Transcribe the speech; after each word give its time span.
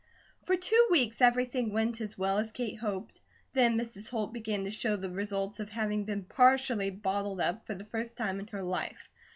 For 0.41 0.57
two 0.57 0.87
weeks 0.89 1.21
everything 1.21 1.71
went 1.73 2.01
as 2.01 2.17
well 2.17 2.39
as 2.39 2.51
Kate 2.51 2.79
hoped: 2.79 3.21
then 3.53 3.77
Mrs. 3.77 4.09
Holt 4.09 4.33
began 4.33 4.63
to 4.63 4.71
show 4.71 4.95
the 4.95 5.11
results 5.11 5.59
of 5.59 5.69
having 5.69 6.05
been 6.05 6.23
partially 6.23 6.89
bottled 6.89 7.39
up, 7.39 7.65
for 7.67 7.75
the 7.75 7.85
first 7.85 8.17
time 8.17 8.39
in 8.39 8.47
her 8.47 8.63
life. 8.63 9.07